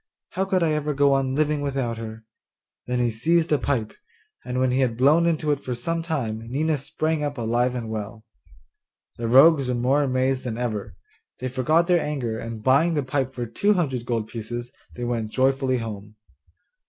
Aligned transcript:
How 0.31 0.45
could 0.45 0.63
I 0.63 0.71
ever 0.71 0.95
go 0.95 1.13
on 1.13 1.35
living 1.35 1.61
without 1.61 1.99
her?' 1.99 2.25
Then 2.87 2.97
he 2.97 3.11
seized 3.11 3.51
a 3.51 3.59
pipe, 3.59 3.93
and 4.43 4.57
when 4.59 4.71
he 4.71 4.79
had 4.79 4.97
blown 4.97 5.27
into 5.27 5.51
it 5.51 5.59
for 5.59 5.75
some 5.75 6.01
time 6.01 6.39
Nina 6.49 6.77
sprang 6.79 7.21
up 7.23 7.37
alive 7.37 7.75
and 7.75 7.87
well. 7.87 8.25
The 9.17 9.27
rogues 9.27 9.67
were 9.69 9.75
more 9.75 10.01
amazed 10.01 10.43
than 10.43 10.57
ever; 10.57 10.95
they 11.39 11.49
forgot 11.49 11.85
their 11.85 12.01
anger, 12.01 12.39
and 12.39 12.63
buying 12.63 12.95
the 12.95 13.03
pipe 13.03 13.31
for 13.35 13.45
two 13.45 13.73
hundred 13.75 14.07
gold 14.07 14.27
pieces, 14.27 14.71
they 14.95 15.03
went 15.03 15.29
joyfully 15.31 15.77
home. 15.77 16.15